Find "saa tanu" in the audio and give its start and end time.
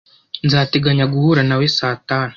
1.77-2.29